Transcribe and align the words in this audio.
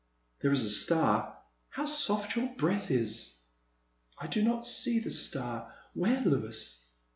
There 0.41 0.51
is 0.51 0.63
a 0.63 0.69
star,— 0.71 1.37
^how 1.77 1.87
soft 1.87 2.35
your 2.35 2.47
breath 2.55 2.89
is." 2.89 3.35
I 4.17 4.25
do 4.25 4.41
not 4.41 4.65
see 4.65 4.97
the 4.97 5.11
star; 5.11 5.75
where, 5.93 6.21
Louis 6.21 6.83